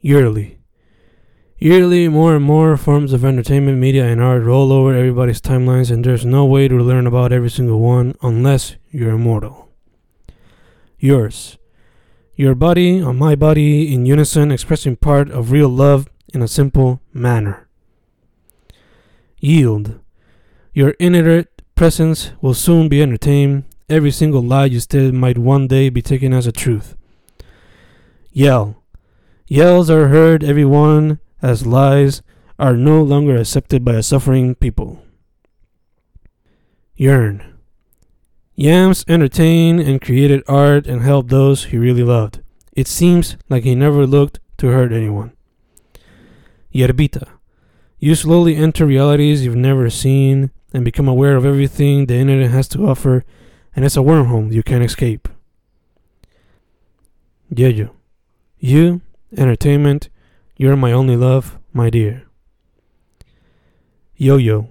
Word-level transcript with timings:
Yearly. 0.00 0.58
Yearly, 1.58 2.06
more 2.08 2.36
and 2.36 2.44
more 2.44 2.76
forms 2.76 3.12
of 3.12 3.24
entertainment, 3.24 3.78
media, 3.78 4.06
and 4.06 4.20
art 4.22 4.44
roll 4.44 4.72
over 4.72 4.94
everybody's 4.94 5.40
timelines, 5.40 5.90
and 5.90 6.04
there's 6.04 6.24
no 6.24 6.44
way 6.44 6.68
to 6.68 6.76
learn 6.76 7.06
about 7.06 7.32
every 7.32 7.50
single 7.50 7.80
one 7.80 8.14
unless 8.22 8.76
you're 8.90 9.10
immortal. 9.10 9.68
Yours. 10.98 11.58
Your 12.36 12.54
body 12.54 13.02
on 13.02 13.18
my 13.18 13.34
body 13.34 13.92
in 13.92 14.06
unison, 14.06 14.52
expressing 14.52 14.94
part 14.94 15.30
of 15.30 15.50
real 15.50 15.68
love 15.68 16.08
in 16.32 16.42
a 16.42 16.48
simple 16.48 17.00
manner. 17.12 17.68
Yield. 19.40 19.98
Your 20.72 20.90
inert 21.00 21.48
presence 21.74 22.30
will 22.40 22.54
soon 22.54 22.88
be 22.88 23.02
entertained. 23.02 23.64
Every 23.88 24.12
single 24.12 24.42
lie 24.42 24.66
you 24.66 24.78
said 24.78 25.12
might 25.12 25.38
one 25.38 25.66
day 25.66 25.88
be 25.88 26.02
taken 26.02 26.32
as 26.32 26.46
a 26.46 26.52
truth. 26.52 26.96
Yell. 28.30 28.80
Yells 29.50 29.88
are 29.88 30.08
heard, 30.08 30.44
everyone 30.44 31.20
as 31.40 31.66
lies 31.66 32.20
are 32.58 32.76
no 32.76 33.02
longer 33.02 33.38
accepted 33.38 33.82
by 33.82 33.94
a 33.94 34.02
suffering 34.02 34.54
people. 34.54 35.02
Yearn. 36.96 37.42
Yams 38.54 39.06
entertained 39.08 39.80
and 39.80 40.02
created 40.02 40.42
art 40.46 40.86
and 40.86 41.00
helped 41.00 41.30
those 41.30 41.66
he 41.66 41.78
really 41.78 42.02
loved. 42.02 42.42
It 42.72 42.86
seems 42.86 43.38
like 43.48 43.64
he 43.64 43.74
never 43.74 44.06
looked 44.06 44.38
to 44.58 44.66
hurt 44.66 44.92
anyone. 44.92 45.32
Yerbita. 46.74 47.26
You 47.98 48.14
slowly 48.14 48.54
enter 48.54 48.84
realities 48.84 49.46
you've 49.46 49.56
never 49.56 49.88
seen 49.88 50.50
and 50.74 50.84
become 50.84 51.08
aware 51.08 51.36
of 51.36 51.46
everything 51.46 52.04
the 52.04 52.16
internet 52.16 52.50
has 52.50 52.68
to 52.68 52.86
offer, 52.86 53.24
and 53.74 53.82
it's 53.82 53.96
a 53.96 54.00
wormhole 54.00 54.52
you 54.52 54.62
can't 54.62 54.84
escape. 54.84 55.26
Yeyo. 57.50 57.92
You, 58.58 59.00
entertainment, 59.36 60.08
you're 60.56 60.76
my 60.76 60.92
only 60.92 61.16
love, 61.16 61.58
my 61.72 61.90
dear. 61.90 62.24
Yo 64.16 64.36
Yo. 64.36 64.70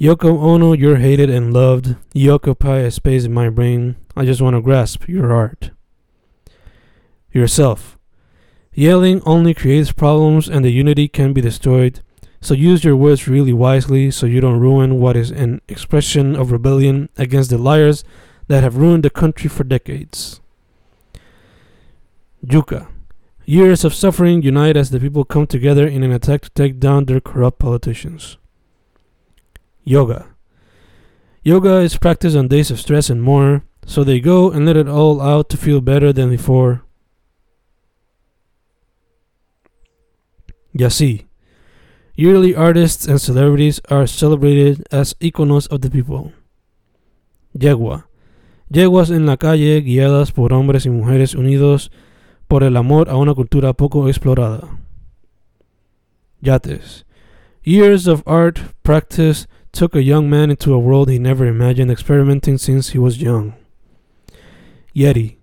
Yoko 0.00 0.42
Ono, 0.42 0.72
you're 0.72 0.96
hated 0.96 1.28
and 1.28 1.52
loved. 1.52 1.94
You 2.14 2.32
occupy 2.32 2.78
a 2.78 2.90
space 2.90 3.24
in 3.24 3.34
my 3.34 3.50
brain. 3.50 3.96
I 4.16 4.24
just 4.24 4.40
want 4.40 4.56
to 4.56 4.62
grasp 4.62 5.06
your 5.08 5.30
art. 5.30 5.70
Yourself. 7.32 7.98
Yelling 8.72 9.20
only 9.26 9.52
creates 9.52 9.92
problems 9.92 10.48
and 10.48 10.64
the 10.64 10.70
unity 10.70 11.06
can 11.06 11.32
be 11.32 11.40
destroyed. 11.40 12.00
So 12.40 12.54
use 12.54 12.82
your 12.82 12.96
words 12.96 13.28
really 13.28 13.52
wisely 13.52 14.10
so 14.10 14.24
you 14.24 14.40
don't 14.40 14.60
ruin 14.60 14.98
what 14.98 15.16
is 15.16 15.30
an 15.30 15.60
expression 15.68 16.34
of 16.34 16.50
rebellion 16.50 17.10
against 17.18 17.50
the 17.50 17.58
liars 17.58 18.02
that 18.48 18.62
have 18.62 18.76
ruined 18.76 19.02
the 19.02 19.10
country 19.10 19.50
for 19.50 19.64
decades. 19.64 20.40
Yucca. 22.42 22.88
Years 23.50 23.84
of 23.84 23.92
suffering 23.92 24.42
unite 24.42 24.76
as 24.76 24.90
the 24.90 25.00
people 25.00 25.24
come 25.24 25.44
together 25.44 25.84
in 25.84 26.04
an 26.04 26.12
attack 26.12 26.42
to 26.42 26.50
take 26.50 26.78
down 26.78 27.06
their 27.06 27.20
corrupt 27.20 27.58
politicians. 27.58 28.38
Yoga. 29.82 30.28
Yoga 31.42 31.78
is 31.78 31.98
practiced 31.98 32.36
on 32.36 32.46
days 32.46 32.70
of 32.70 32.78
stress 32.78 33.10
and 33.10 33.20
more, 33.20 33.64
so 33.84 34.04
they 34.04 34.20
go 34.20 34.52
and 34.52 34.66
let 34.66 34.76
it 34.76 34.86
all 34.86 35.20
out 35.20 35.48
to 35.48 35.56
feel 35.56 35.80
better 35.80 36.12
than 36.12 36.30
before. 36.30 36.84
Yasi. 40.72 41.26
Yearly 42.14 42.54
artists 42.54 43.04
and 43.04 43.20
celebrities 43.20 43.80
are 43.90 44.06
celebrated 44.06 44.86
as 44.92 45.14
iconos 45.14 45.66
of 45.72 45.80
the 45.80 45.90
people. 45.90 46.32
Yegua. 47.58 48.04
Yeguas 48.72 49.10
en 49.10 49.26
la 49.26 49.34
calle 49.34 49.80
guiadas 49.82 50.32
por 50.32 50.52
hombres 50.52 50.86
y 50.86 50.90
mujeres 50.90 51.34
unidos 51.34 51.90
por 52.50 52.64
el 52.64 52.76
amor 52.76 53.08
a 53.08 53.16
una 53.16 53.32
cultura 53.32 53.72
poco 53.72 54.08
explorada. 54.08 54.76
Yates. 56.42 57.04
Years 57.62 58.08
of 58.08 58.24
art 58.26 58.74
practice 58.82 59.46
took 59.70 59.94
a 59.94 60.02
young 60.02 60.28
man 60.28 60.50
into 60.50 60.74
a 60.74 60.78
world 60.78 61.08
he 61.08 61.18
never 61.20 61.46
imagined 61.46 61.92
experimenting 61.92 62.58
since 62.58 62.90
he 62.90 62.98
was 62.98 63.22
young. 63.22 63.54
Yeti. 64.96 65.36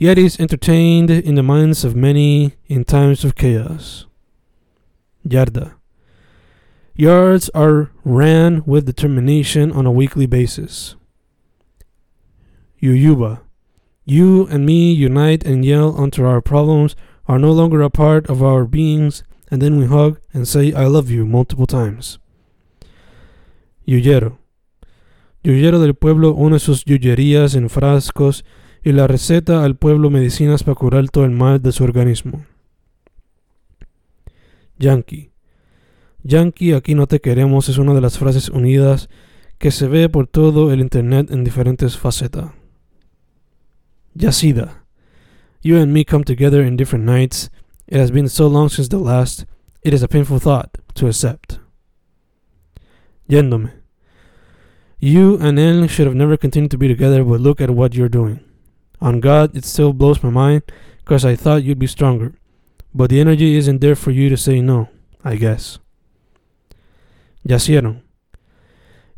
Yetis 0.00 0.40
entertained 0.40 1.10
in 1.10 1.34
the 1.34 1.42
minds 1.42 1.84
of 1.84 1.94
many 1.94 2.54
in 2.66 2.84
times 2.84 3.22
of 3.22 3.34
chaos. 3.34 4.06
Yarda. 5.28 5.74
Yards 6.94 7.50
are 7.50 7.90
ran 8.04 8.62
with 8.64 8.86
determination 8.86 9.70
on 9.70 9.84
a 9.84 9.92
weekly 9.92 10.24
basis. 10.24 10.96
Yuyuba. 12.82 13.40
You 14.08 14.46
and 14.48 14.64
me 14.64 14.92
unite 14.92 15.44
and 15.44 15.64
yell 15.64 15.92
until 15.98 16.26
our 16.26 16.40
problems 16.40 16.94
are 17.26 17.40
no 17.40 17.50
longer 17.50 17.82
a 17.82 17.90
part 17.90 18.30
of 18.30 18.40
our 18.40 18.64
beings, 18.64 19.24
and 19.50 19.60
then 19.60 19.78
we 19.78 19.86
hug 19.86 20.20
and 20.32 20.46
say, 20.46 20.72
I 20.72 20.86
love 20.86 21.10
you 21.10 21.26
multiple 21.26 21.66
times. 21.66 22.20
Yuyero. 23.84 24.38
Yuyero 25.42 25.80
del 25.80 25.94
pueblo 25.94 26.34
une 26.34 26.60
sus 26.60 26.84
yuyerías 26.84 27.56
en 27.56 27.68
frascos 27.68 28.44
y 28.84 28.92
la 28.92 29.08
receta 29.08 29.64
al 29.64 29.74
pueblo 29.74 30.08
medicinas 30.08 30.62
para 30.62 30.76
curar 30.76 31.08
todo 31.08 31.24
el 31.24 31.32
mal 31.32 31.60
de 31.60 31.72
su 31.72 31.82
organismo. 31.82 32.46
Yankee. 34.78 35.32
Yankee, 36.22 36.74
aquí 36.74 36.94
no 36.94 37.08
te 37.08 37.20
queremos 37.20 37.68
es 37.68 37.78
una 37.78 37.92
de 37.92 38.00
las 38.00 38.18
frases 38.18 38.50
unidas 38.50 39.08
que 39.58 39.72
se 39.72 39.88
ve 39.88 40.08
por 40.08 40.28
todo 40.28 40.72
el 40.72 40.80
internet 40.80 41.32
en 41.32 41.42
diferentes 41.42 41.98
facetas. 41.98 42.52
Yasida. 44.16 44.74
You 45.62 45.76
and 45.76 45.92
me 45.92 46.04
come 46.04 46.24
together 46.24 46.62
in 46.62 46.76
different 46.76 47.04
nights. 47.04 47.50
It 47.86 47.98
has 47.98 48.10
been 48.10 48.28
so 48.28 48.46
long 48.46 48.68
since 48.68 48.88
the 48.88 48.98
last. 48.98 49.44
It 49.82 49.92
is 49.92 50.02
a 50.02 50.08
painful 50.08 50.38
thought 50.38 50.78
to 50.94 51.06
accept. 51.06 51.58
Yéndome. 53.28 53.72
You 54.98 55.36
and 55.38 55.58
él 55.58 55.88
should 55.88 56.06
have 56.06 56.16
never 56.16 56.36
continued 56.36 56.70
to 56.70 56.78
be 56.78 56.88
together, 56.88 57.22
but 57.22 57.40
look 57.40 57.60
at 57.60 57.70
what 57.70 57.94
you're 57.94 58.08
doing. 58.08 58.40
On 59.00 59.20
God, 59.20 59.54
it 59.54 59.64
still 59.64 59.92
blows 59.92 60.22
my 60.22 60.30
mind 60.30 60.62
because 61.04 61.24
I 61.24 61.36
thought 61.36 61.64
you'd 61.64 61.78
be 61.78 61.86
stronger. 61.86 62.34
But 62.94 63.10
the 63.10 63.20
energy 63.20 63.56
isn't 63.56 63.80
there 63.80 63.94
for 63.94 64.10
you 64.10 64.30
to 64.30 64.36
say 64.36 64.62
no, 64.62 64.88
I 65.22 65.36
guess. 65.36 65.78
Yacieron. 67.46 68.05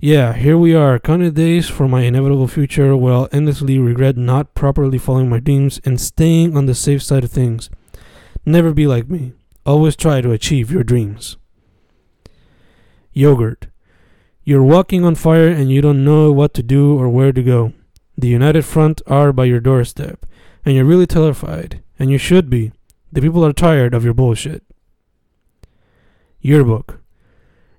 Yeah, 0.00 0.34
here 0.34 0.56
we 0.56 0.76
are, 0.76 1.00
counting 1.00 1.32
days 1.32 1.68
for 1.68 1.88
my 1.88 2.02
inevitable 2.02 2.46
future 2.46 2.96
while 2.96 3.28
endlessly 3.32 3.80
regret 3.80 4.16
not 4.16 4.54
properly 4.54 4.96
following 4.96 5.28
my 5.28 5.40
dreams 5.40 5.80
and 5.84 6.00
staying 6.00 6.56
on 6.56 6.66
the 6.66 6.74
safe 6.76 7.02
side 7.02 7.24
of 7.24 7.32
things. 7.32 7.68
Never 8.46 8.72
be 8.72 8.86
like 8.86 9.08
me. 9.08 9.32
Always 9.66 9.96
try 9.96 10.20
to 10.20 10.30
achieve 10.30 10.70
your 10.70 10.84
dreams. 10.84 11.36
Yogurt. 13.12 13.66
You're 14.44 14.62
walking 14.62 15.04
on 15.04 15.16
fire 15.16 15.48
and 15.48 15.68
you 15.68 15.80
don't 15.80 16.04
know 16.04 16.30
what 16.30 16.54
to 16.54 16.62
do 16.62 16.96
or 16.96 17.08
where 17.08 17.32
to 17.32 17.42
go. 17.42 17.72
The 18.16 18.28
United 18.28 18.64
Front 18.64 19.02
are 19.08 19.32
by 19.32 19.46
your 19.46 19.58
doorstep, 19.58 20.24
and 20.64 20.76
you're 20.76 20.84
really 20.84 21.08
terrified, 21.08 21.82
and 21.98 22.08
you 22.08 22.18
should 22.18 22.48
be. 22.48 22.70
The 23.10 23.20
people 23.20 23.44
are 23.44 23.52
tired 23.52 23.94
of 23.94 24.04
your 24.04 24.14
bullshit. 24.14 24.62
Yearbook. 26.40 27.00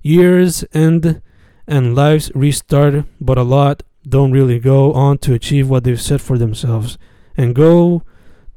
Years 0.02 0.66
end 0.74 1.22
and 1.70 1.96
lives 1.96 2.32
restart, 2.36 3.06
but 3.22 3.38
a 3.38 3.44
lot 3.44 3.84
don't 4.08 4.32
really 4.32 4.60
go 4.60 4.92
on 4.94 5.20
to 5.20 5.34
achieve 5.34 5.70
what 5.70 5.84
they've 5.84 6.02
set 6.02 6.20
for 6.20 6.38
themselves 6.38 6.98
and 7.38 7.56
go 7.56 8.04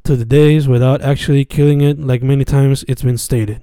to 0.04 0.16
the 0.16 0.24
days 0.24 0.66
without 0.66 1.02
actually 1.02 1.44
killing 1.44 1.80
it, 1.80 2.00
like 2.00 2.22
many 2.22 2.44
times 2.44 2.84
it's 2.88 3.02
been 3.02 3.18
stated. 3.18 3.60